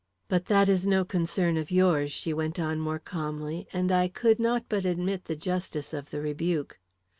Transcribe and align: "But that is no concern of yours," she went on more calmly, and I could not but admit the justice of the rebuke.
"But 0.29 0.45
that 0.45 0.67
is 0.67 0.87
no 0.87 1.05
concern 1.05 1.57
of 1.57 1.69
yours," 1.69 2.11
she 2.11 2.33
went 2.33 2.57
on 2.59 2.79
more 2.79 2.97
calmly, 2.97 3.67
and 3.71 3.91
I 3.91 4.07
could 4.07 4.39
not 4.39 4.65
but 4.67 4.83
admit 4.83 5.25
the 5.25 5.35
justice 5.35 5.93
of 5.93 6.09
the 6.09 6.21
rebuke. 6.21 6.79